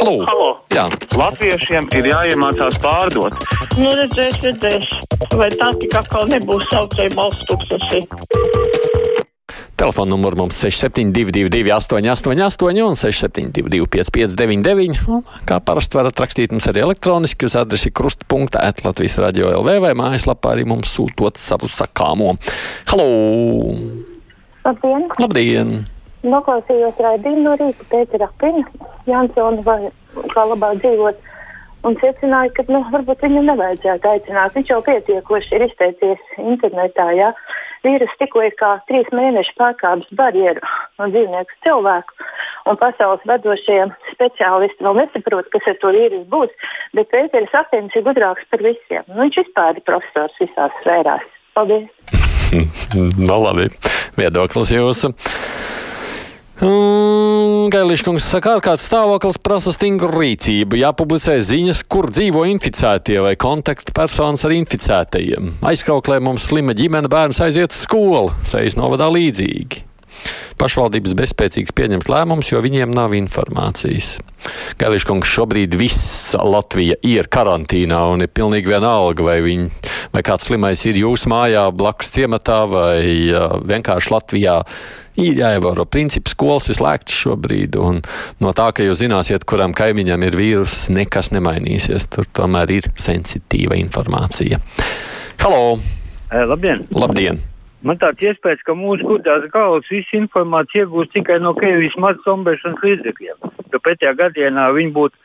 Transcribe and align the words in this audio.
Halo! 0.00 0.24
Halo. 0.24 0.48
Jā, 0.72 0.86
Latviešiem 1.12 1.90
ir 1.98 2.06
jāiemācās 2.08 2.78
pārdot. 2.80 3.34
Nu, 3.76 3.90
redzēs, 3.98 4.38
redzēs. 4.40 4.86
Vai 5.36 5.50
tā 5.52 5.68
tik 5.76 5.92
atkal 6.00 6.24
nebūs 6.30 6.64
saucēja 6.72 7.12
balsts 7.18 7.44
tūkstoši? 7.50 8.00
telefona 9.80 10.10
numurs 10.12 10.36
mums 10.36 10.56
6722, 10.60 11.72
888, 11.72 12.82
un 12.84 12.96
672, 13.00 13.86
559, 13.92 15.04
un 15.08 15.22
kā 15.48 15.56
parasti 15.64 15.96
varat 15.96 16.20
rakstīt 16.20 16.52
mums 16.52 16.68
arī 16.68 16.84
elektroniski 16.84 17.48
uz 17.48 17.56
adresi 17.60 17.92
krustpunktā, 17.92 18.64
Latvijas 18.84 19.16
radio 19.20 19.52
LV 19.60 19.78
vai 19.84 19.94
mājaslapā 19.96 20.52
arī 20.56 20.66
mums 20.68 20.92
sūtot 20.96 21.40
savu 21.40 21.68
sakāmo. 21.68 22.34
Halo! 22.92 23.08
Labdien! 24.64 25.08
Labdien! 25.20 25.74
Noklausījos 26.20 27.00
raidījumu 27.00 27.46
no 27.46 27.56
rīta 27.56 27.86
Pētera 27.88 28.28
Apina, 28.28 28.66
Jansona 29.08 29.64
vai 29.64 29.90
kā 30.34 30.44
labāk 30.50 30.82
dzīvot. 30.82 31.26
Un 31.88 31.94
secināju, 31.96 32.52
ka 32.58 32.66
nu, 32.68 32.82
varbūt 32.92 33.22
viņu 33.24 33.40
nevajadzētu 33.46 34.08
aicināt. 34.10 34.52
Viņš 34.52 34.68
jau 34.68 34.82
pietiekoši 34.84 35.54
ir 35.56 35.64
izteicies 35.64 36.34
internetā. 36.36 37.06
Ja? 37.16 37.30
Vīrus 37.86 38.12
tikko 38.20 38.42
ir 38.44 38.52
kā 38.60 38.74
trīs 38.90 39.08
mēneši 39.16 39.54
pārkāpis 39.56 40.10
barjeru 40.18 40.60
no 41.00 41.08
dzīvnieku 41.08 41.56
cilvēku. 41.64 42.28
Un 42.68 42.76
pasaules 42.82 43.24
vadošajiem 43.24 43.94
speciālistiem 44.10 44.90
vēl 44.90 45.00
nesaprot, 45.00 45.48
kas 45.54 45.72
ar 45.72 45.80
to 45.80 45.94
vīrusu 45.96 46.28
būs. 46.28 46.52
Bet 46.98 47.08
Pēters 47.14 47.56
Apins 47.62 47.96
ir 47.96 48.04
gudrāks 48.04 48.44
par 48.52 48.60
visiem. 48.66 49.06
Nu, 49.08 49.22
viņš 49.24 49.40
vispār 49.40 49.80
ir 49.80 49.88
profesors 49.88 50.36
visās 50.42 50.76
sfērās. 50.82 51.24
Paldies! 51.56 51.88
Nu, 52.90 53.36
labi, 53.38 53.68
viedoklis 54.18 54.72
jūsu. 54.74 55.12
Mm, 56.60 57.70
Gailiškungs 57.72 58.26
saka, 58.34 58.58
ārkārtas 58.58 58.84
stāvoklis 58.90 59.38
prasa 59.40 59.72
stingru 59.72 60.10
rīcību. 60.12 60.76
Jāpublicē 60.82 61.38
ziņas, 61.40 61.86
kur 61.88 62.10
dzīvo 62.12 62.42
inficētie 62.50 63.16
vai 63.24 63.32
kontaktpersonas 63.40 64.44
ar 64.44 64.52
inficētajiem. 64.58 65.54
Aizkrauklē 65.64 66.18
mums 66.20 66.50
slima 66.50 66.76
ģimene 66.76 67.08
bērns 67.08 67.40
aiziet 67.46 67.72
uz 67.72 67.80
skolu, 67.86 68.34
sejas 68.44 68.76
novadā 68.76 69.08
līdzīgi. 69.08 69.86
Pašvaldības 70.60 71.16
bezspēcīgs 71.16 71.72
pieņemt 71.72 72.10
lēmumus, 72.12 72.50
jo 72.52 72.60
viņiem 72.60 72.92
nav 72.92 73.14
informācijas. 73.16 74.18
Gailiškungs 74.80 75.32
šobrīd 75.32 75.76
viss 75.80 76.34
Latvija 76.36 76.98
ir 77.08 77.28
karantīnā 77.32 78.02
un 78.12 78.26
ir 78.26 78.32
pilnīgi 78.36 78.74
vienalga, 78.74 79.24
vai, 79.24 79.38
viņ, 79.44 79.68
vai 80.12 80.24
kāds 80.26 80.50
slimais 80.50 80.84
ir 80.84 81.00
jūsu 81.00 81.32
mājā, 81.32 81.70
blakus 81.72 82.12
ciematā 82.12 82.66
vai 82.68 83.00
vienkārši 83.72 84.12
Latvijā. 84.12 84.58
Ir 85.20 85.36
jāievēro 85.42 85.84
princips, 85.84 86.32
skolas 86.32 86.70
ir 86.72 86.78
slēgts 86.78 87.16
šobrīd, 87.24 87.76
un 87.76 88.00
no 88.40 88.52
tā, 88.56 88.70
ka 88.72 88.86
jūs 88.86 89.02
zināsiet, 89.02 89.44
kuram 89.48 89.74
kaimiņam 89.76 90.24
ir 90.24 90.36
vīrus, 90.38 90.88
nekas 90.94 91.28
nemainīsies. 91.34 92.08
Tur 92.14 92.28
tomēr 92.36 92.72
ir 92.78 92.90
sensitīva 93.00 93.76
informācija. 93.80 94.60
Halo! 95.42 95.78
Eh, 96.30 96.44
Labdien! 96.46 96.86
Labdien! 96.96 97.40
Man 97.84 97.96
tāds 98.00 98.20
iespējas, 98.24 98.60
ka 98.64 98.76
mūsu 98.76 99.06
gudrās 99.08 99.46
galvas 99.52 99.88
visu 99.88 100.18
informāciju 100.18 100.84
iegūst 100.84 101.14
tikai 101.16 101.38
no 101.40 101.54
Krievijas 101.56 101.96
mazu 102.00 102.20
zombēšanas 102.26 102.82
līdzekļiem. 102.84 103.52
Jo 103.72 103.80
pretējā 103.80 104.12
gadienā 104.18 104.66
viņi 104.76 104.92
būtu 104.96 105.16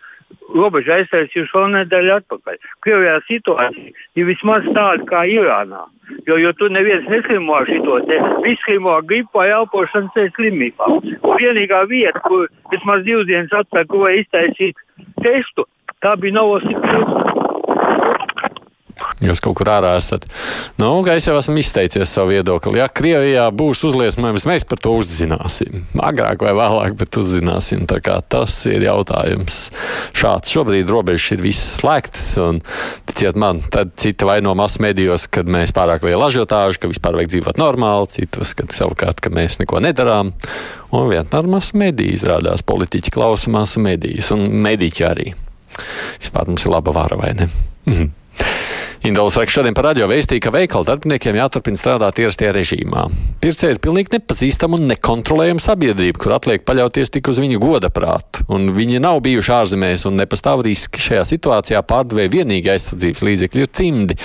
robežu 0.55 0.93
aizsardzības 0.95 1.53
vēl 1.55 1.67
nedēļu 1.75 2.13
atpakaļ. 2.19 2.57
Krievijā 2.85 3.17
situācija 3.27 3.91
ir 4.19 4.29
vismaz 4.29 4.67
tāda 4.77 5.05
kā 5.09 5.25
Irānā. 5.29 5.83
Jo, 6.29 6.37
jo 6.37 6.51
tur 6.57 6.69
neviens 6.73 7.07
neslimo 7.09 7.55
ar 7.57 7.69
šo 7.69 7.99
te 8.05 8.19
visu 8.45 8.61
slimo 8.65 8.99
gripu 9.09 9.39
vai 9.39 9.49
elpošanas 9.53 10.13
ceļu 10.13 10.33
slimībām. 10.37 10.99
Vienīgā 11.41 11.81
vieta, 11.89 12.21
kur 12.27 12.45
vismaz 12.73 13.05
divas 13.07 13.25
dienas 13.29 13.53
atpakaļ 13.61 14.03
varēja 14.03 14.25
iztaisīt 14.25 14.75
testu, 15.25 15.65
tā 16.05 16.13
bija 16.21 16.37
Novosibirska. 16.37 17.25
Jūs 19.23 19.41
kaut 19.43 19.57
kur 19.59 19.69
ārā 19.71 19.93
esat. 19.99 20.23
Nu, 20.79 20.89
es 21.11 21.25
jau 21.27 21.35
esmu 21.35 21.59
izteicies 21.59 22.11
savu 22.15 22.31
viedokli. 22.31 22.77
Ja 22.79 22.87
Krievijā 22.87 23.45
būs 23.55 23.83
uzliesmojums, 23.89 24.45
mēs 24.47 24.65
par 24.67 24.79
to 24.83 24.93
uzzināsim. 24.95 25.83
Agrāk 25.99 26.43
vai 26.43 26.53
vēlāk, 26.55 26.95
bet 26.99 27.19
uzzināsim. 27.19 27.83
Tas 27.87 28.57
ir 28.71 28.85
jautājums 28.87 29.59
šāds. 30.15 30.51
Šobrīd 30.55 30.91
robežas 30.91 31.35
ir 31.35 31.43
visas 31.43 31.77
slēgtas, 31.81 32.27
un 32.43 32.61
ticiet 33.09 33.39
man, 33.39 33.61
tad 33.71 33.95
cita 33.99 34.29
vaino 34.29 34.55
masu 34.55 34.83
medijos, 34.83 35.27
kad 35.31 35.49
mēs 35.51 35.75
pārāk 35.75 36.07
lielu 36.07 36.27
ažiotāžu, 36.29 36.79
ka 36.81 36.91
vispār 36.91 37.19
vajag 37.19 37.33
dzīvot 37.35 37.59
normāli, 37.59 38.11
citu 38.15 38.43
uzskata 38.47 38.75
savukārt, 38.75 39.23
ka 39.23 39.31
mēs 39.33 39.59
neko 39.63 39.83
nedarām. 39.83 40.31
Un 40.95 41.09
vienmēr 41.11 41.49
masu 41.51 41.79
mediju 41.79 42.15
izrādās, 42.15 42.63
politiķi 42.67 43.15
klausa 43.15 43.51
masu 43.51 43.83
medijas, 43.83 44.31
un 44.35 44.47
mediķi 44.63 45.07
arī. 45.07 45.31
Vispār 46.21 46.47
mums 46.47 46.63
ir 46.63 46.71
laba 46.71 46.95
vara, 46.95 47.19
vai 47.19 47.33
ne? 47.35 47.49
Indāls 49.05 49.35
raksta 49.37 49.59
šodien 49.59 49.75
par 49.77 49.85
radio 49.85 50.07
vēstīja, 50.09 50.41
ka 50.41 50.51
veikala 50.55 50.87
darbiniekiem 50.87 51.35
jāturpina 51.37 51.77
strādāt 51.77 52.17
ierastajā 52.23 52.55
režīmā. 52.55 53.03
Pircēji 53.43 53.75
ir 53.75 53.81
pilnīgi 53.83 54.15
nepazīstama 54.15 54.79
un 54.79 54.87
nekontrolējama 54.89 55.61
sabiedrība, 55.61 56.17
kur 56.23 56.33
atliek 56.33 56.65
paļauties 56.65 57.13
tik 57.13 57.29
uz 57.29 57.37
viņu 57.43 57.61
goda 57.61 57.91
prātu. 57.93 58.41
Un 58.49 58.71
viņi 58.73 59.03
nav 59.05 59.19
bijuši 59.27 59.53
ārzemēs 59.59 60.07
un 60.09 60.17
nepastāv 60.17 60.65
riski 60.65 61.03
šajā 61.05 61.21
situācijā 61.35 61.83
pārdevēja 61.85 62.33
vienīgi 62.39 62.73
aizsardzības 62.73 63.25
līdzekļi 63.29 63.65
ir 63.67 63.71
cimdi 63.77 64.17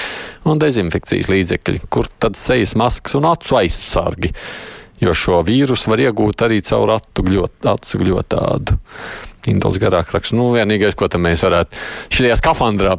un 0.48 0.64
dezinfekcijas 0.64 1.28
līdzekļi, 1.28 1.84
kur 1.92 2.08
tad 2.16 2.40
sejas 2.40 2.72
maskas 2.80 3.20
un 3.20 3.28
acu 3.28 3.60
aizsargi. 3.60 4.32
Jo 5.00 5.14
šo 5.16 5.40
vīrusu 5.46 5.92
var 5.92 6.02
iegūt 6.04 6.44
arī 6.44 6.60
caur 6.64 6.92
acu 6.96 7.24
gļotādu. 7.24 8.76
Indus 9.48 9.78
garāk 9.80 10.10
raksta, 10.12 10.36
nu, 10.36 10.50
vienīgais, 10.52 10.96
ko 10.98 11.08
mēs 11.16 11.40
varētu 11.46 11.78
šajā 12.12 12.36
skafandrā 12.36 12.98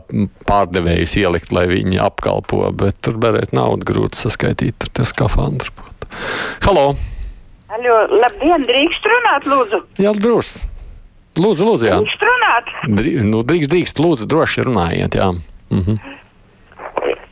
pārdevējus 0.49 1.13
ielikt, 1.21 1.53
lai 1.53 1.67
viņi 1.69 2.01
apkalpo, 2.01 2.63
bet 2.73 2.97
tur 3.05 3.19
berēt 3.21 3.53
naudu 3.53 3.85
grūti 3.85 4.17
saskaitīt, 4.17 4.79
tur 4.81 4.89
tas 4.97 5.13
skafandrs 5.13 5.69
būtu. 5.77 6.09
Halo! 6.65 6.87
Halo, 7.71 7.99
labdien, 8.09 8.65
drīkst 8.67 9.05
runāt, 9.07 9.45
lūdzu? 9.47 9.83
Jā, 10.01 10.15
droši. 10.17 10.65
Lūdzu, 11.39 11.67
lūdzu, 11.69 11.87
jā. 11.87 11.99
Drīkst 12.01 12.25
runāt? 12.27 12.73
Drī, 12.97 13.13
nu, 13.23 13.45
drīkst, 13.47 13.71
drīkst, 13.71 14.01
lūdzu, 14.03 14.27
droši 14.33 14.65
runājiet, 14.67 15.15
jā. 15.21 15.29
Mhm. 15.71 16.01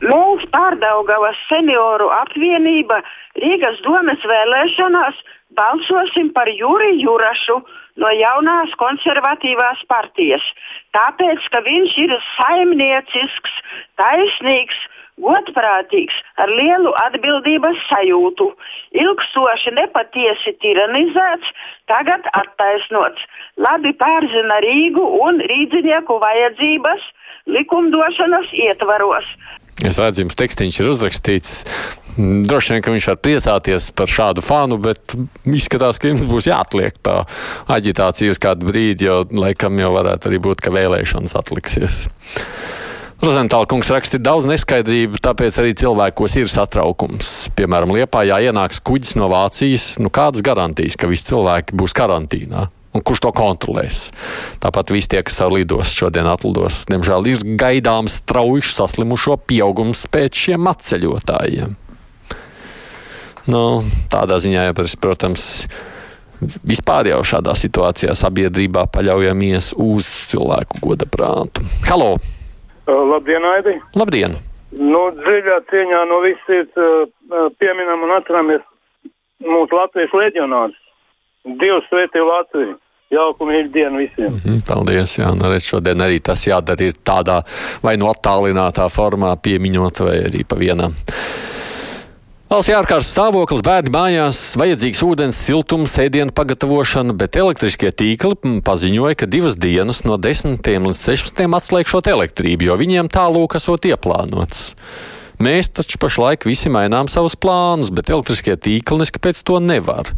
Mēs 0.00 0.46
pārdaugavas 0.54 1.36
senioru 1.50 2.08
apvienība 2.14 3.02
Rīgas 3.38 3.78
domes 3.86 4.22
vēlēšanās 4.26 5.18
balsosim 5.54 6.32
par 6.34 6.50
Juri 6.50 6.96
Jurašu 6.98 7.60
no 8.00 8.10
jaunās 8.14 8.72
konservatīvās 8.80 9.82
partijas. 9.90 10.42
Tāpēc, 10.96 11.46
ka 11.52 11.60
viņš 11.66 11.98
ir 12.04 12.16
saimniecisks, 12.34 13.54
taisnīgs, 14.00 14.78
godprātīgs, 15.20 16.16
ar 16.40 16.48
lielu 16.48 16.92
atbildības 17.04 17.78
sajūtu, 17.90 18.46
ilgstoši 19.02 19.74
nepatiesi 19.76 20.54
tiranizēts, 20.64 21.52
tagad 21.90 22.26
attaisnots, 22.32 23.26
labi 23.60 23.92
pārzina 24.00 24.60
Rīgu 24.64 25.04
un 25.20 25.42
rīdzinieku 25.44 26.18
vajadzības 26.24 27.04
likumdošanas 27.52 28.52
ietvaros. 28.66 29.28
Es 29.86 29.96
redzu, 30.00 30.26
jums 30.26 30.36
tekstīns 30.36 30.76
ir 30.80 30.90
uzrakstīts. 30.92 31.60
Droši 32.18 32.74
vien, 32.74 32.82
ka 32.84 32.92
viņš 32.94 33.06
var 33.12 33.20
priecāties 33.22 33.90
par 33.96 34.10
šādu 34.10 34.42
fanu, 34.44 34.80
bet 34.82 35.14
izskatās, 35.46 36.00
ka 36.00 36.10
jums 36.10 36.26
būs 36.28 36.50
jāatliek 36.50 36.98
tā 37.04 37.22
aģitācija 37.70 38.34
uz 38.34 38.40
kādu 38.42 38.70
brīdi, 38.70 39.06
jo 39.06 39.22
laikam 39.30 39.78
jau 39.80 39.92
varētu 39.94 40.30
arī 40.30 40.42
būt, 40.42 40.64
ka 40.64 40.74
vēlēšanas 40.74 41.36
atliksies. 41.38 42.02
Rozentāla 43.20 43.68
kungs 43.68 43.90
raksta, 43.92 44.16
ir 44.16 44.24
daudz 44.24 44.46
neskaidrību, 44.48 45.18
tāpēc 45.20 45.58
arī 45.60 45.74
cilvēkos 45.76 46.38
ir 46.40 46.48
satraukums. 46.48 47.50
Piemēram, 47.52 47.92
Liepājā 47.92 48.38
ienāks 48.48 48.80
kuģis 48.80 49.18
no 49.20 49.28
Vācijas. 49.28 49.98
Nu, 50.00 50.08
kādas 50.08 50.40
garantijas, 50.40 50.96
ka 50.96 51.10
visi 51.10 51.28
cilvēki 51.28 51.76
būs 51.76 51.92
karantīnā? 51.98 52.70
Un 52.96 53.04
kurš 53.06 53.20
to 53.26 53.34
kontrolēs? 53.36 54.08
Tāpat 54.64 54.90
visi 54.90 55.12
tie, 55.12 55.20
kas 55.22 55.36
savu 55.36 55.60
lidos 55.60 55.92
šodien 55.92 56.26
atlidos, 56.32 56.80
diemžēl 56.88 57.28
ir 57.28 57.44
gaidāms 57.60 58.22
strauji 58.22 58.64
saslimušo 58.72 59.36
pieaugums 59.44 60.08
pēc 60.10 60.40
šiem 60.48 60.72
atceļotājiem. 60.72 61.76
Nu, 63.50 63.62
tādā 64.12 64.38
ziņā, 64.42 64.68
ja, 64.68 64.74
protams, 65.02 65.44
vispār 66.66 67.10
jau 67.10 67.20
šādā 67.26 67.54
situācijā 67.58 68.14
sabiedrībā 68.18 68.86
paļaujamies 68.94 69.72
uz 69.80 70.08
cilvēku 70.30 70.80
goda 70.84 71.08
prātu. 71.10 71.64
Halo! 71.88 72.14
Labdien, 72.86 73.44
Aidi! 73.54 73.76
Labdien! 73.98 74.36
Nu, 74.70 75.08
dziļā 75.16 75.56
cieņā 75.70 76.04
no 76.06 76.20
visiem 76.22 76.68
pieminam 77.58 78.04
un 78.06 78.14
atceramies 78.18 78.62
mūsu 79.42 79.74
Latvijas 79.74 80.14
leģionārus. 80.14 80.78
Dievs 81.60 81.90
svētī 81.90 82.22
Latviju! 82.22 82.78
Jauku 83.10 83.46
mīļu 83.48 83.70
dienu 83.74 83.98
visiem! 84.04 84.36
Mm 84.36 84.40
-hmm, 84.44 84.58
paldies! 84.68 85.16
Jā, 85.18 85.32
un 85.34 85.42
arī 85.42 85.58
šodien 85.58 86.02
arī 86.06 86.20
tas 86.22 86.46
jādara 86.46 86.86
ir 86.86 87.00
tādā 87.02 87.40
vai 87.82 87.96
no 87.98 88.06
attālinātā 88.12 88.86
formā 88.86 89.34
piemiņot 89.42 90.04
vai 90.06 90.18
arī 90.28 90.44
pa 90.46 90.56
vienam. 90.56 90.94
Valsts 92.50 92.72
ārkārtas 92.74 93.12
stāvoklis, 93.12 93.60
bērni 93.62 93.92
mājās, 93.94 94.38
vajadzīgs 94.58 95.04
ūdens, 95.06 95.38
siltums, 95.38 95.92
ēdienu 96.02 96.32
pagatavošana, 96.34 97.14
bet 97.14 97.38
elektriskie 97.38 97.92
tīkli 97.94 98.34
mm, 98.34 98.56
paziņoja, 98.66 99.18
ka 99.20 99.28
divas 99.30 99.54
dienas 99.54 100.02
no 100.02 100.16
10 100.18 100.58
līdz 100.66 100.98
16 100.98 101.54
atslēgšot 101.60 102.10
elektrību, 102.10 102.66
jo 102.66 102.78
viņiem 102.82 103.12
tālūk 103.14 103.54
esot 103.60 103.86
ieplānots. 103.92 104.72
Mēs 105.38 105.70
taču 105.78 106.02
pašlaik 106.02 106.48
visi 106.50 106.74
mainām 106.74 107.06
savus 107.06 107.38
plānus, 107.38 107.94
bet 107.94 108.10
elektriskie 108.10 108.58
tīkli 108.58 108.98
neskapēc 109.04 109.46
to 109.46 109.62
nevar. 109.62 110.10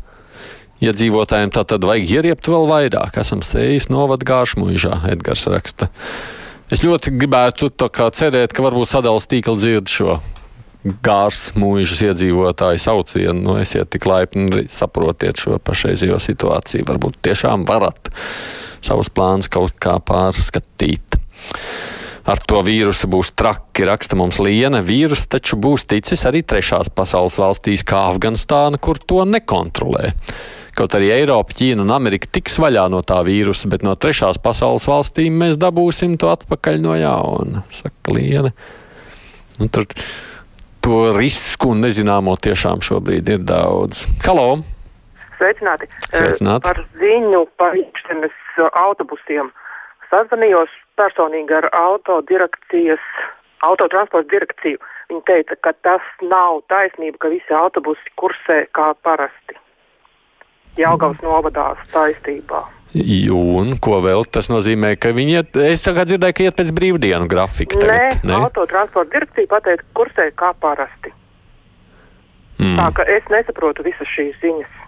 Iedzīvotājiem 0.81 1.53
tā 1.53 1.69
tad 1.69 1.85
vajag 1.85 2.17
ieriept 2.17 2.49
vēl 2.49 2.65
vairāk. 2.73 3.21
Esam 3.21 3.45
sējis 3.45 3.93
novad 3.93 4.25
gāršmuižā, 4.25 5.03
Edgars 5.13 5.45
raksta. 5.53 5.93
Es 6.73 6.81
ļoti 6.81 7.13
gribētu 7.13 7.69
cerēt, 7.77 8.57
ka 8.57 8.65
varbūt 8.65 8.97
sadalās 8.97 9.29
tīkla 9.29 9.61
dzird 9.61 9.93
šo 9.93 10.23
gārs 10.83 11.53
mūžas 11.59 12.03
iedzīvotāju 12.09 12.81
saucienu. 12.83 13.39
Nu, 13.45 13.57
esiet 13.63 13.93
tik 13.95 14.07
laipni, 14.09 14.67
saprotiet 14.73 15.39
šo 15.41 15.59
pašreizējo 15.63 16.19
situāciju. 16.23 16.87
Varbūt 16.89 17.21
tiešām 17.29 17.67
varat 17.69 18.11
savus 18.83 19.13
plānus 19.15 19.51
kaut 19.53 19.79
kā 19.83 19.99
pārskatīt. 20.03 21.19
Ar 22.23 22.39
to 22.47 22.61
vīrusu 22.63 23.09
būs 23.11 23.33
traki, 23.35 23.83
raksta 23.89 24.15
mums 24.19 24.39
Liena. 24.43 24.79
Vīrus 24.87 25.25
taču 25.31 25.57
būs 25.59 25.89
ticis 25.91 26.23
arī 26.29 26.45
trešās 26.47 26.93
pasaules 26.95 27.39
valstīs, 27.43 27.83
kā 27.87 28.05
Afganistāna, 28.13 28.79
kur 28.79 29.01
to 29.03 29.25
nekontrolē. 29.27 30.13
Kaut 30.79 30.95
arī 30.97 31.11
Eiropa, 31.17 31.53
Ķīna 31.59 31.83
un 31.83 31.91
Amerika 31.93 32.31
tiks 32.39 32.61
vaļā 32.63 32.87
no 32.95 33.03
tā 33.07 33.19
vīrusa, 33.27 33.69
bet 33.69 33.83
no 33.85 33.97
trešās 33.99 34.39
pasaules 34.43 34.87
valstīm 34.89 35.35
mēs 35.43 35.59
dabūsim 35.61 36.15
to 36.19 36.31
atpakaļ 36.31 36.79
no 36.85 36.95
jauna, 36.97 37.65
saka 37.75 38.15
Liena. 38.15 38.55
Nu, 39.59 39.67
tur 39.67 39.91
to 40.83 41.13
risku 41.17 41.73
un 41.73 41.83
nezināmo 41.85 42.35
tiešām 42.43 42.83
šobrīd 42.83 43.31
ir 43.37 43.43
daudz. 43.47 44.05
Halo! 44.27 44.63
Sveicināti! 45.39 45.89
Sveicināti. 46.11 46.67
Par 46.67 46.81
ziņu 47.01 47.43
par 47.61 47.77
iekšzemes 47.79 48.59
autobusiem. 48.79 49.53
Sazvanījos 50.11 50.73
personīgi 51.01 51.55
ar 51.57 51.69
autodirekcijas, 51.77 53.05
autotransporta 53.67 54.29
direkciju. 54.35 54.83
Viņi 55.11 55.25
teica, 55.29 55.57
ka 55.65 55.73
tas 55.87 56.05
nav 56.25 56.63
taisnība, 56.73 57.19
ka 57.23 57.33
visi 57.33 57.57
autobusi 57.57 58.15
kursē 58.21 58.63
kā 58.77 58.93
parasti. 59.07 59.59
Jāgaus 60.81 61.19
novadā 61.25 61.73
saistībā. 61.93 62.65
Un 62.93 63.73
ko 63.81 64.03
vēl 64.05 64.27
tas 64.29 64.51
nozīmē, 64.53 64.93
ka 65.01 65.15
viņi 65.17 65.37
iet, 65.39 65.57
es 65.73 65.85
tagad 65.87 66.11
dzirdēju, 66.11 66.37
ka 66.37 66.45
iet 66.45 66.57
pēc 66.59 66.73
brīvdienu 66.77 67.29
grafika. 67.31 67.81
Tagad, 67.81 68.21
Nē, 68.29 68.37
autotransporta 68.45 69.15
direkcija 69.15 69.49
pateica, 69.49 69.87
kursē 69.97 70.29
kā 70.37 70.51
parasti. 70.61 71.13
Mm. 72.61 72.77
Tā 72.77 72.89
ka 72.99 73.07
es 73.09 73.25
nesaprotu 73.33 73.85
visas 73.87 74.11
šīs 74.13 74.37
ziņas. 74.43 74.81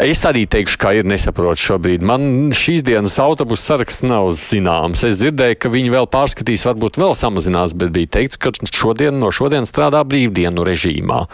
Es 0.00 0.22
arī 0.28 0.46
teikšu, 0.48 0.78
ka 0.80 0.92
ir 0.96 1.06
nesaprotu 1.08 1.60
šobrīd. 1.62 2.04
Man 2.04 2.48
šīs 2.56 2.80
dienas 2.86 3.16
autobusu 3.20 3.74
saraksts 3.74 4.06
nav 4.08 4.30
zināms. 4.36 5.04
Es 5.04 5.20
dzirdēju, 5.20 5.58
ka 5.60 5.70
viņi 5.72 5.92
vēl 5.92 6.08
pārskatīs, 6.12 6.64
varbūt 6.68 6.96
vēl 7.00 7.12
samazinās, 7.16 7.76
bet 7.76 7.92
bija 7.92 8.12
teikts, 8.18 8.40
ka 8.40 8.52
šodien 8.72 9.20
no 9.20 9.28
šodienas 9.32 9.72
strādā 9.72 10.00
brīvdienu 10.08 10.64
režīmā. 10.64 11.26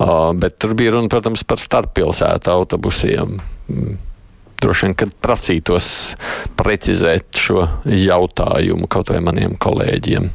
Uh, 0.00 0.30
bet 0.38 0.56
tur 0.62 0.72
bija 0.78 0.94
runa, 0.94 1.10
protams, 1.12 1.42
par 1.44 1.60
starppilsētu 1.62 2.54
autobusiem. 2.54 3.36
Mm 3.66 3.98
droši 4.62 4.86
vien, 4.86 4.96
kad 5.02 5.12
prasītos 5.24 5.90
precizēt 6.58 7.36
šo 7.40 7.66
jautājumu 7.88 8.88
kaut 8.90 9.12
vai 9.12 9.20
maniem 9.24 9.56
kolēģiem. 9.60 10.30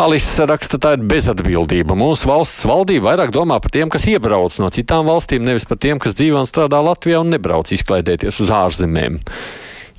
Alisa 0.00 0.46
raksta, 0.48 0.78
tā 0.80 0.94
ir 0.96 1.02
bezatbildība. 1.04 1.96
Mūsu 1.98 2.30
valsts 2.30 2.62
valdība 2.68 3.10
vairāk 3.10 3.34
domā 3.34 3.58
par 3.60 3.72
tiem, 3.74 3.90
kas 3.92 4.06
iebrauc 4.08 4.54
no 4.62 4.70
citām 4.72 5.04
valstīm, 5.08 5.44
nevis 5.44 5.66
par 5.68 5.80
tiem, 5.82 6.00
kas 6.00 6.16
dzīvo 6.16 6.40
un 6.40 6.48
strādā 6.48 6.80
Latvijā 6.84 7.20
un 7.20 7.32
nebrauc 7.34 7.68
izklaidēties 7.74 8.40
uz 8.40 8.52
ārzemēm. 8.54 9.18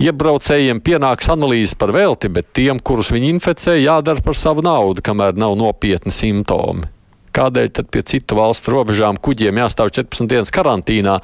Iebraucējiem 0.02 0.80
pienāks 0.82 1.30
analīzes 1.30 1.76
par 1.78 1.94
velti, 1.94 2.32
bet 2.34 2.50
tiem, 2.58 2.80
kurus 2.82 3.12
viņi 3.14 3.36
inficē, 3.36 3.76
jādara 3.78 4.24
par 4.26 4.40
savu 4.40 4.64
naudu, 4.66 5.04
kamēr 5.06 5.38
nav 5.38 5.54
nopietni 5.60 6.16
simptomi. 6.16 6.88
Kādēļ 7.36 7.70
tad 7.78 7.88
pie 7.94 8.04
citu 8.08 8.36
valstu 8.40 8.74
robežām 8.74 9.20
kuģiem 9.24 9.62
jāstāv 9.62 9.92
14 9.96 10.28
dienas 10.32 10.52
karantīnā, 10.52 11.18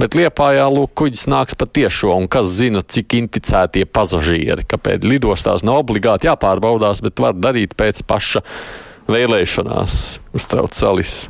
bet 0.00 0.16
Liepājā 0.18 0.66
lūk 0.72 0.92
kuģis 1.00 1.26
nāks 1.32 1.56
pa 1.56 1.68
tiešo, 1.68 2.12
un 2.16 2.28
kas 2.32 2.50
zina, 2.58 2.82
cik 2.84 3.16
inficētie 3.20 3.86
pasažieri, 3.88 4.66
kāpēc 4.68 5.06
lidostās 5.08 5.64
nav 5.66 5.80
obligāti 5.86 6.28
jāpārbaudās, 6.28 7.00
bet 7.04 7.24
var 7.24 7.38
darīt 7.38 7.76
pēc 7.78 8.04
paša 8.08 8.44
vēlēšanās, 9.08 10.00
uztrauc 10.36 10.76
salis. 10.76 11.22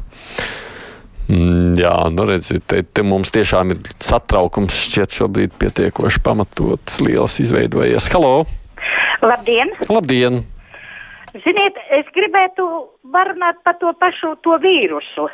Mm, 1.27 1.75
jā, 1.79 1.95
nu 2.15 2.27
redziet, 2.27 2.63
te, 2.71 2.85
te 2.87 3.03
mums 3.07 3.33
tiešām 3.35 3.75
ir 3.75 3.95
satraukums 4.03 4.75
šķiet 4.87 5.17
šobrīd 5.21 5.57
pietiekoši 5.59 6.23
pamatots, 6.27 7.01
liels 7.03 7.41
izveidojies. 7.43 8.11
Halo! 8.15 8.45
Labdien! 9.23 9.75
Labdien! 9.91 10.45
Ziniet, 11.45 11.79
es 11.91 12.09
gribētu 12.15 12.65
parunāt 13.13 13.61
par 13.67 13.77
to 13.81 13.93
pašu 14.01 14.37
to 14.47 14.57
vīrusu. 14.63 15.29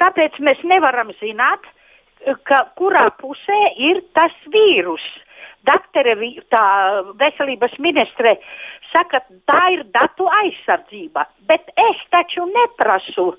Kāpēc 0.00 0.38
mēs 0.40 0.62
nevaram 0.64 1.12
zināt, 1.20 1.66
ka 2.48 2.64
kurā 2.78 3.06
pusē 3.20 3.60
ir 3.76 4.02
tas 4.16 4.34
vīrus? 4.52 5.04
Daktere, 5.66 6.14
tā 6.52 6.64
veselības 7.18 7.74
ministre 7.82 8.36
saka, 8.92 9.20
tā 9.50 9.62
ir 9.74 9.82
datu 9.90 10.28
aizsardzība, 10.30 11.26
bet 11.50 11.72
es 11.74 12.02
taču 12.14 12.46
neprasu 12.46 13.32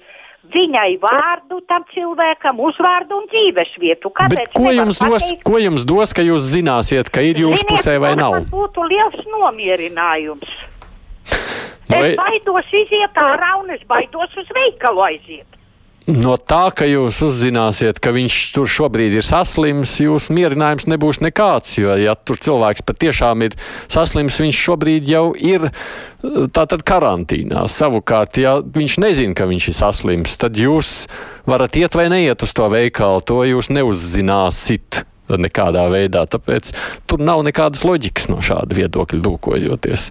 viņai 0.54 0.98
vārdu 1.02 1.62
tam 1.68 1.84
cilvēkam, 1.94 2.60
uzvārdu 2.64 3.22
un 3.22 3.28
dzīves 3.32 3.74
vietu. 3.82 4.12
Kāpēc 4.16 4.44
Bet 4.44 4.56
ko 4.56 4.72
jums, 4.72 5.00
dos, 5.00 5.24
pateikt? 5.24 5.44
ko 5.48 5.60
jums 5.60 5.88
dos, 5.88 6.14
ka 6.16 6.24
jūs 6.24 6.50
zināsiet, 6.52 7.12
ka 7.12 7.24
ir 7.26 7.42
jūsu 7.44 7.68
pusē 7.68 7.98
vai 8.04 8.16
nav? 8.20 8.42
Tas 8.42 8.52
būtu 8.52 8.88
liels 8.92 9.24
nomierinājums. 9.32 10.77
No, 11.88 12.02
es 12.04 12.18
baidos 12.20 12.74
iziet 12.76 13.22
ārā 13.22 13.54
un 13.62 13.72
es 13.76 13.84
baidos 13.88 14.34
uz 14.40 14.50
veikalu 14.56 15.06
aiziet. 15.08 15.48
No 16.08 16.38
tā, 16.40 16.70
ka 16.72 16.86
jūs 16.88 17.18
uzzināsiet, 17.26 17.98
ka 18.00 18.14
viņš 18.16 18.36
tur 18.56 18.70
šobrīd 18.72 19.18
ir 19.18 19.26
saslims, 19.28 19.98
jūsu 20.00 20.32
mierinājums 20.38 20.88
nebūs 20.88 21.20
nekāds. 21.20 21.74
Jo, 21.82 21.98
ja 22.00 22.14
tur 22.16 22.40
cilvēks 22.40 22.86
patiešām 22.88 23.44
ir 23.44 23.58
saslims, 23.92 24.40
viņš 24.40 24.62
šobrīd 24.70 25.12
jau 25.12 25.26
ir 25.36 25.68
tātad 26.56 26.86
karantīnā. 26.88 27.66
Savukārt, 27.68 28.40
ja 28.40 28.56
viņš 28.64 28.98
nezina, 29.04 29.36
ka 29.36 29.50
viņš 29.52 29.68
ir 29.68 29.78
saslims, 29.82 30.40
tad 30.40 30.56
jūs 30.56 31.10
varat 31.44 31.76
iet 31.76 32.00
vai 32.00 32.08
neiet 32.14 32.40
uz 32.40 32.56
to 32.56 32.72
veikalu. 32.72 33.28
To 33.28 33.44
jūs 33.44 33.68
neuzzināsit 33.76 35.04
nekādā 35.36 35.88
veidā. 35.92 36.24
Tāpēc 36.30 36.72
tur 37.10 37.24
nav 37.24 37.44
nekādas 37.48 37.84
loģikas 37.88 38.30
no 38.32 38.40
šāda 38.46 38.78
viedokļa 38.78 39.22
lūkojoties. 39.26 40.08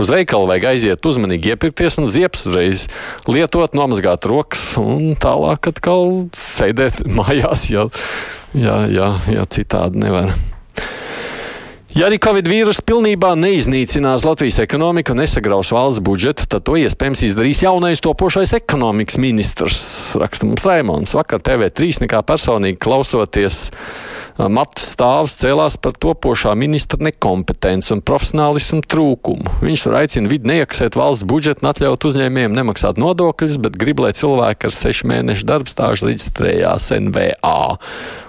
Uz 0.00 0.12
veikalu 0.14 0.50
vajag 0.52 0.68
aiziet 0.74 1.10
uzmanīgi 1.10 1.54
iepirkties 1.54 1.98
un 2.00 2.10
ziepes 2.12 2.46
uzreiz 2.46 2.86
lietot, 3.30 3.74
nomazgāt 3.74 4.28
rokas 4.30 4.72
un 4.80 5.16
tālāk 5.20 5.72
atkal 5.72 6.30
sēdēt 6.36 7.04
mājās, 7.18 7.66
ja, 7.72 7.88
ja, 8.54 8.84
ja, 8.86 9.12
ja 9.30 9.48
citādi 9.50 10.06
nevar. 10.06 10.34
Ja 11.90 12.06
arī 12.06 12.20
Covid 12.22 12.46
vīruss 12.46 12.84
pilnībā 12.86 13.32
neiznīcinās 13.34 14.22
Latvijas 14.22 14.60
ekonomiku 14.62 15.10
un 15.10 15.24
nesagraus 15.24 15.72
valsts 15.74 15.98
budžetu, 16.06 16.44
tad 16.46 16.62
to 16.68 16.76
iespējams 16.78 17.24
izdarīs 17.26 17.64
jaunais 17.64 17.98
topošais 18.04 18.52
ekonomikas 18.60 19.18
ministrs, 19.18 19.80
raksta 20.20 20.46
mums 20.46 20.62
Raimons. 20.68 21.16
Vakar 21.18 21.42
TV3 21.42 22.04
nekā 22.04 22.22
personīgi 22.28 22.78
klausoties 22.78 23.64
Matu 24.48 24.80
stāvs 24.80 25.34
cēlās 25.36 25.76
par 25.82 25.92
topošā 26.00 26.54
ministra 26.56 27.00
nekompetenci 27.04 27.92
un 27.92 28.00
profesionālismu 28.06 28.80
trūkumu. 28.88 29.58
Viņš 29.60 29.84
tur 29.84 29.96
aicina 29.98 30.30
vidi 30.30 30.48
neiekasēt 30.48 30.96
valsts 30.96 31.26
budžetu 31.28 31.64
un 31.64 31.70
atļaut 31.72 32.06
uzņēmējiem 32.08 32.54
nemaksāt 32.56 33.00
nodokļus, 33.02 33.58
bet 33.60 33.76
grib, 33.80 34.00
lai 34.00 34.14
cilvēki 34.16 34.70
ar 34.70 34.76
sešu 34.76 35.10
mēnešu 35.10 35.48
darbstāžu 35.50 36.08
reģistrējās 36.08 36.88
NVA. 37.10 37.60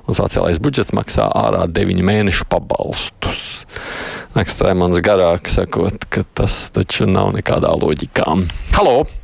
Un 0.09 0.17
sociālais 0.17 0.59
budžets 0.63 0.91
maksā 0.97 1.29
ārā 1.45 1.63
deviņu 1.71 2.03
mēnešu 2.11 2.49
pabalstus. 2.51 3.63
Ekstrēmans 4.35 4.99
garāk 5.05 5.47
sakot, 5.51 6.09
ka 6.11 6.25
tas 6.35 6.65
taču 6.75 7.07
nav 7.07 7.31
nekādā 7.37 7.71
loģikā. 7.77 8.27
Halo! 8.75 9.20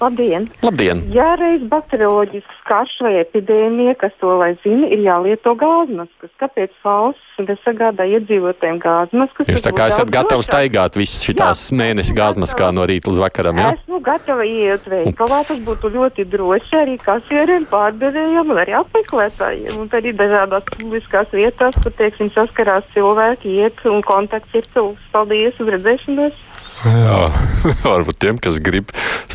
Labdien! 0.00 0.48
Labdien. 0.62 1.00
Ja 1.14 1.34
reiz 1.38 1.62
bakterioloģisks 1.70 2.62
karš 2.66 2.94
vai 3.04 3.12
epidēmija, 3.20 3.94
kas 4.00 4.14
to 4.20 4.32
lai 4.40 4.50
zina, 4.64 4.88
ir 4.90 5.04
jālieto 5.04 5.54
gāzmaskas. 5.60 6.32
Kāpēc 6.40 6.72
valsts 6.82 7.38
nesagādā 7.46 8.06
iedzīvotājiem 8.16 8.80
gāzmaskas? 8.82 9.52
Jūs 9.52 9.64
tā 9.64 9.72
kā 9.76 9.86
esat 9.92 10.10
gatavi 10.14 10.46
staigāt 10.46 10.98
visas 10.98 11.22
šīs 11.26 11.70
mēnesis 11.78 12.14
gāzmaskā 12.16 12.72
no 12.74 12.86
rīta 12.90 13.12
līdz 13.12 13.22
vakaram, 13.22 13.60
jā? 13.62 13.70
Esmu 13.78 14.00
gatava 14.04 14.46
iet 14.48 14.88
veikalā, 14.90 15.42
tas 15.46 15.60
būtu 15.68 15.92
ļoti 15.94 16.26
droši 16.32 16.80
arī 16.80 16.96
kasieriem, 17.04 17.68
pārdevējiem 17.70 18.50
un 18.50 18.62
arī 18.64 18.74
apmeklētājiem. 18.80 19.78
Un 19.78 19.92
arī 19.94 20.14
dažādās 20.18 20.66
publiskās 20.74 21.30
vietās, 21.34 21.78
kur, 21.78 21.94
teiksim, 22.00 22.32
saskarās 22.34 22.88
cilvēki, 22.96 23.60
iet 23.62 23.86
un 23.90 24.02
kontakts 24.06 24.58
ir 24.58 24.66
cilvēks. 24.74 25.10
Paldies, 25.14 25.62
uz 25.62 25.70
redzēšanos! 25.76 26.42
Jā, 26.84 27.18
varbūt 27.86 28.18
tiem, 28.20 28.38
kas 28.42 28.58
grib 28.60 28.90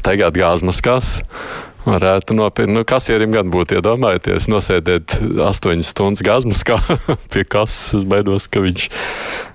staigāt 0.09 0.39
gāzmaskās, 0.41 1.17
Varētu 1.79 2.35
nopirkt, 2.35 2.69
nu, 2.75 2.81
kasierim 2.83 3.31
gan 3.31 3.47
būtu 3.49 3.77
iedomājieties, 3.77 4.49
nosēdēt 4.51 5.13
astoņas 5.45 5.91
stundas 5.93 6.21
gazmas 6.27 6.59
kā 6.67 6.75
pie 7.31 7.45
kases. 7.47 8.01
Es 8.01 8.03
baidos, 8.05 8.49
ka 8.51 8.59
viņš 8.61 8.89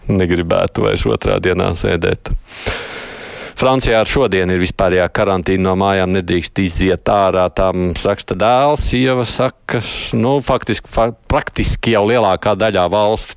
negribētu 0.09 0.87
vairs 0.87 1.05
otrā 1.05 1.37
dienā 1.45 1.69
sēdēt. 1.77 2.33
Francijā 3.61 4.01
ar 4.01 4.09
šodien 4.09 4.51
ir 4.51 4.63
vispārējā 4.65 5.05
karantīna 5.15 5.69
no 5.69 5.77
mājām, 5.85 6.17
nedrīkst 6.17 6.65
iziet 6.65 7.13
ārā. 7.13 7.45
Tā 7.55 7.69
mums 7.77 8.03
raksta 8.09 8.35
dēls, 8.41 8.89
sieva 8.89 9.29
saka, 9.29 9.85
nu, 10.17 10.39
faktiski, 10.43 10.91
fa 10.91 11.11
praktiski 11.31 11.93
jau 11.93 12.07
lielākā 12.09 12.57
daļā 12.57 12.89
valstu 12.91 13.37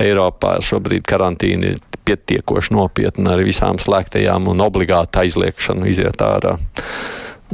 Eiropā 0.00 0.56
šobrīd 0.64 1.04
karantīna 1.06 1.74
ir 1.74 1.93
pietiekoši 2.04 2.74
nopietna 2.76 3.34
ar 3.34 3.44
visām 3.46 3.80
slēgtajām 3.80 4.48
un 4.52 4.62
obligātu 4.64 5.22
aizliekšanu 5.24 5.88
iziet 5.90 6.24
ārā 6.24 6.56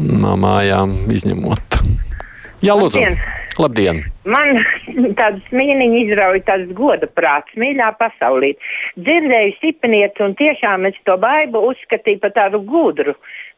no 0.01 0.37
mājām 0.41 0.97
izņemot. 1.13 1.81
Jā, 2.61 2.75
lūdzu. 2.77 3.01
Labdien! 3.01 3.21
Labdien! 3.61 4.01
Man 4.29 4.59
tādas 5.17 5.47
mīniņa 5.55 6.01
izrauja 6.05 6.43
tāds 6.45 6.73
goda 6.77 7.09
prāts, 7.09 7.55
mīļā 7.61 7.89
pasaulī. 7.97 8.51
Dzirdēju 9.01 9.55
sipinieti 9.63 10.25
un 10.27 10.35
tiešām 10.37 10.85
es 10.91 10.99
to 11.09 11.17
baibu 11.21 11.63
uzskatīju 11.71 12.21
par 12.21 12.35
tādu 12.37 12.61
gudru 12.69 13.15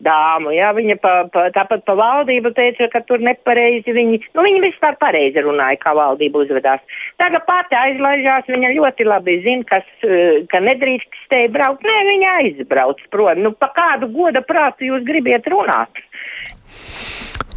dāmu. 0.07 0.53
Jā, 0.55 0.71
viņa 0.77 0.97
pa, 1.03 1.15
pa, 1.35 1.49
tāpat 1.55 1.83
pa 1.89 1.97
valdību 1.99 2.55
teica, 2.55 2.87
ka 2.95 3.03
tur 3.09 3.23
nepareizi 3.27 3.95
viņi, 3.97 4.21
nu 4.39 4.47
viņi 4.47 4.63
vispār 4.69 4.95
pareizi 5.03 5.43
runāja, 5.43 5.81
kā 5.83 5.97
valdība 5.99 6.45
uzvedās. 6.47 6.83
Tagad 7.23 7.43
pati 7.51 7.79
aizlaižās, 7.79 8.47
viņa 8.55 8.75
ļoti 8.79 9.09
labi 9.11 9.39
zina, 9.43 9.67
kas, 9.75 9.89
eh, 10.07 10.45
ka 10.51 10.63
nedrīkstēja 10.63 11.51
braukt. 11.55 11.83
Nē, 11.87 11.99
viņa 12.13 12.37
aizbrauc 12.45 13.03
prom. 13.11 13.43
Nu, 13.43 13.51
pa 13.51 13.73
kādu 13.75 14.13
goda 14.15 14.47
prātu 14.47 14.93
jūs 14.93 15.03
gribiet 15.07 15.51
runāt? 15.51 16.03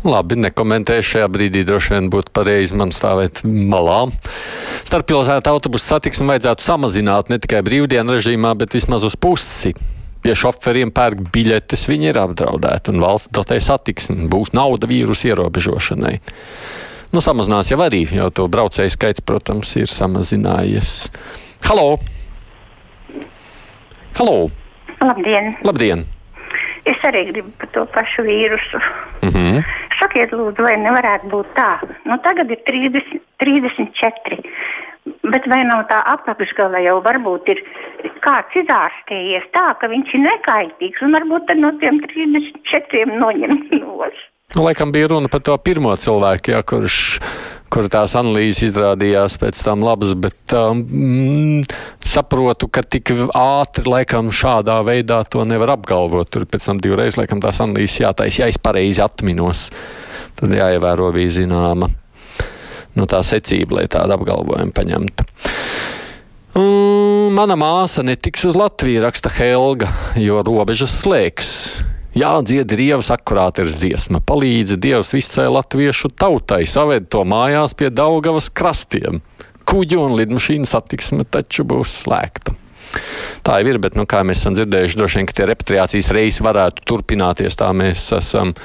Labi, 0.06 0.38
nekomentēšu 0.38 1.16
šajā 1.16 1.28
brīdī. 1.34 1.64
Droši 1.66 1.96
vien 1.96 2.12
būtu 2.14 2.30
pareizi 2.36 2.78
man 2.78 2.92
stāvēt 2.94 3.42
malā. 3.44 4.04
Starppilsētu 4.86 5.50
autobusu 5.50 5.96
satiksmi 5.96 6.30
vajadzētu 6.30 6.62
samazināt 6.62 7.32
ne 7.34 7.40
tikai 7.42 7.64
brīvdienu 7.66 8.14
režīmā, 8.14 8.54
bet 8.60 8.78
vismaz 8.78 9.08
uz 9.08 9.18
pusi. 9.18 9.74
Pie 10.22 10.38
šoferiem 10.38 10.94
pērk 10.94 11.26
biļetes, 11.34 11.88
viņi 11.90 12.12
ir 12.12 12.22
apdraudēti 12.22 12.94
un 12.94 13.02
valsts 13.02 13.34
dotē 13.34 13.58
satiksmi. 13.62 14.30
Būs 14.30 14.54
nauda 14.58 14.90
vīrusu 14.90 15.32
ierobežošanai. 15.32 16.16
Nu, 17.14 17.22
samazinās 17.22 17.72
jau 17.74 17.82
arī, 17.86 18.04
jo 18.14 18.30
to 18.34 18.46
braucēju 18.52 18.94
skaits, 18.94 19.26
protams, 19.26 19.74
ir 19.82 19.90
samazinājies. 19.90 21.08
Halo! 21.66 21.96
Halo! 24.20 24.52
Labdien! 25.02 25.56
Labdien! 25.66 26.06
Es 26.86 27.02
arī 27.08 27.24
gribu 27.32 27.50
par 27.58 27.70
to 27.74 27.84
pašu 27.94 28.26
vīrusu. 28.28 28.80
Mm 29.26 29.30
-hmm. 29.30 29.64
Sakiet, 30.16 30.32
lūdzu, 30.32 30.64
vai 30.64 30.78
nevarētu 30.80 31.28
būt 31.28 31.48
tā? 31.58 31.72
Nu, 32.08 32.16
tagad 32.24 32.48
ir 32.48 32.62
30, 32.64 33.18
34. 33.44 34.38
Bet 35.28 35.48
vai 35.52 35.58
no 35.68 35.82
tā 35.90 35.98
apakšgala 36.08 36.80
jau 36.86 37.02
varbūt 37.04 37.52
ir 37.52 37.60
kāds 38.24 38.56
izārstējies 38.62 39.50
tā, 39.52 39.66
ka 39.76 39.90
viņš 39.92 40.14
ir 40.16 40.24
nekaitīgs 40.24 41.04
un 41.04 41.18
varbūt 41.20 41.52
no 41.60 41.74
tiem 41.84 42.00
34 42.08 43.12
noņemt 43.12 43.76
nos? 43.82 44.24
Nu, 44.54 44.62
laikam 44.64 44.92
bija 44.94 45.10
runa 45.12 45.32
par 45.32 45.42
to 45.42 45.58
pirmo 45.58 45.96
cilvēku, 45.98 46.54
ja, 46.54 46.62
kurš 46.62 47.00
kur 47.74 47.90
tās 47.92 48.14
analīzes 48.16 48.70
izrādījās 48.70 49.36
pēc 49.42 49.60
tam 49.66 49.82
labas, 49.84 50.14
bet 50.16 50.54
um, 50.56 50.84
mm, 50.86 51.66
saprotu, 52.06 52.70
ka 52.72 52.86
tik 52.86 53.12
ātri 53.36 53.90
laikam 53.90 54.30
šādā 54.32 54.78
veidā 54.88 55.24
to 55.28 55.44
nevar 55.48 55.74
apgalvot. 55.76 56.30
Tur 56.32 56.46
pēc 56.48 56.70
tam 56.70 56.80
divreiz 56.80 57.18
laikam 57.20 57.42
tās 57.44 57.60
analīzes 57.66 58.00
jātaisa, 58.06 58.44
ja 58.44 58.52
es 58.52 58.62
pareizi 58.62 59.04
atminos. 59.04 59.68
Tad 60.40 60.56
jāievēro 60.56 61.10
bija 61.16 61.34
zināma 61.42 61.90
nu, 62.96 63.08
tā 63.12 63.20
secība, 63.28 63.82
lai 63.82 63.90
tādu 63.92 64.16
apgalvojumu 64.16 64.76
paņemtu. 64.76 65.28
Mm, 66.56 67.36
mana 67.36 67.58
māsa 67.60 68.06
netiks 68.08 68.46
uz 68.48 68.56
Latviju, 68.56 69.04
raksta 69.04 69.34
Helga, 69.36 69.92
jo 70.22 70.40
robežas 70.48 70.96
slēgs. 71.02 71.52
Jā, 72.16 72.30
dzied 72.48 72.70
Dievs, 72.72 73.10
akurāt 73.12 73.58
ir 73.60 73.68
dziesma. 73.68 74.22
Palīdzi 74.24 74.78
Dievs 74.80 75.10
visai 75.12 75.50
latviešu 75.52 76.14
tautai, 76.16 76.62
saved 76.64 77.10
to 77.12 77.26
mājās 77.28 77.76
pie 77.76 77.90
Daugavas 77.92 78.48
krastiem. 78.56 79.20
Kuģu 79.68 80.00
un 80.00 80.16
lidmašīnu 80.16 80.70
satiksme 80.70 81.26
taču 81.28 81.66
būs 81.68 81.98
slēgta. 82.06 82.54
Tā 83.44 83.58
jau 83.60 83.68
ir, 83.68 83.82
bet, 83.84 83.98
nu, 84.00 84.06
kā 84.08 84.22
mēs 84.24 84.40
esam 84.40 84.56
dzirdējuši, 84.56 84.98
droši 85.02 85.20
vien, 85.20 85.28
tie 85.36 85.50
repatriācijas 85.50 86.14
reisi 86.16 86.46
varētu 86.46 86.86
turpināties. 86.88 87.60
Tā 87.60 87.74
mēs 87.76 88.06
esam 88.16 88.56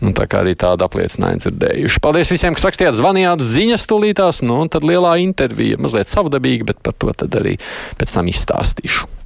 nu, 0.00 0.14
tā 0.16 0.24
arī 0.40 0.56
tādu 0.56 0.88
apliecinājumu 0.88 1.44
dzirdējuši. 1.44 2.02
Paldies 2.08 2.32
visiem, 2.32 2.56
kas 2.56 2.70
rakstījāt, 2.70 2.96
zvanījāt 2.96 3.44
ziņas 3.44 3.84
tūlītās, 3.92 4.40
nu, 4.48 4.62
un 4.64 4.72
tad 4.72 4.88
lielā 4.88 5.18
intervija, 5.26 5.76
mazliet 5.76 6.08
savdabīga, 6.08 6.72
bet 6.72 6.80
par 6.88 6.96
to 6.96 7.12
arī 7.28 7.58
pēc 8.00 8.16
tam 8.16 8.32
izstāstīšu. 8.32 9.17